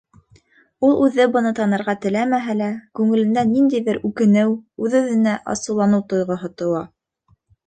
Ул 0.85 0.93
үҙе 1.07 1.25
быны 1.35 1.51
танырға 1.59 1.93
теләмәһә 2.05 2.55
лә, 2.61 2.69
күңелендә 3.01 3.43
ниндәйҙер 3.51 4.01
үкенеү, 4.11 4.57
үҙ-үҙенә 4.87 5.37
асыуланыу 5.55 6.05
тойғоһо 6.15 6.53
тыуа. 6.63 6.83